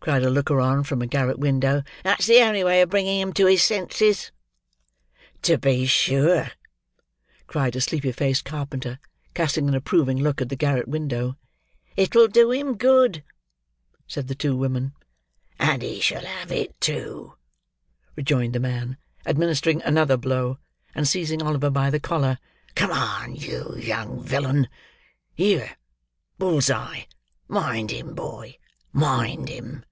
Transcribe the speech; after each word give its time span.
cried 0.00 0.22
a 0.22 0.30
looker 0.30 0.58
on, 0.62 0.82
from 0.82 1.02
a 1.02 1.06
garret 1.06 1.38
window. 1.38 1.82
"That's 2.02 2.26
the 2.26 2.40
only 2.40 2.64
way 2.64 2.80
of 2.80 2.88
bringing 2.88 3.20
him 3.20 3.34
to 3.34 3.44
his 3.46 3.62
senses!" 3.62 4.32
"To 5.42 5.58
be 5.58 5.84
sure!" 5.84 6.50
cried 7.46 7.76
a 7.76 7.82
sleepy 7.82 8.10
faced 8.10 8.46
carpenter, 8.46 8.98
casting 9.34 9.68
an 9.68 9.74
approving 9.74 10.16
look 10.18 10.40
at 10.40 10.48
the 10.48 10.56
garret 10.56 10.88
window. 10.88 11.36
"It'll 11.98 12.28
do 12.28 12.50
him 12.50 12.78
good!" 12.78 13.22
said 14.08 14.26
the 14.26 14.34
two 14.34 14.56
women. 14.56 14.94
"And 15.58 15.82
he 15.82 16.00
shall 16.00 16.24
have 16.24 16.50
it, 16.50 16.80
too!" 16.80 17.34
rejoined 18.16 18.54
the 18.54 18.58
man, 18.58 18.96
administering 19.26 19.82
another 19.82 20.16
blow, 20.16 20.58
and 20.94 21.06
seizing 21.06 21.42
Oliver 21.42 21.70
by 21.70 21.90
the 21.90 22.00
collar. 22.00 22.38
"Come 22.74 22.90
on, 22.90 23.36
you 23.36 23.76
young 23.76 24.22
villain! 24.24 24.70
Here, 25.34 25.76
Bull's 26.38 26.70
eye, 26.70 27.06
mind 27.48 27.90
him, 27.90 28.14
boy! 28.14 28.56
Mind 28.92 29.50
him!" 29.50 29.84